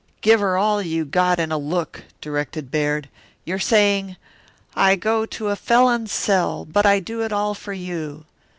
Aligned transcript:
"Give 0.21 0.39
her 0.39 0.57
all 0.57 0.81
you 0.81 1.05
got 1.05 1.37
in 1.37 1.51
a 1.51 1.59
look," 1.59 2.05
directed 2.21 2.71
Baird. 2.71 3.07
"You're 3.45 3.59
saying: 3.59 4.17
'I 4.73 4.95
go 4.95 5.25
to 5.27 5.49
a 5.49 5.55
felon's 5.55 6.11
cell, 6.11 6.65
but 6.65 6.87
I 6.87 6.99
do 6.99 7.21
it 7.21 7.31
all 7.31 7.53
for 7.53 7.73
you. 7.73 8.25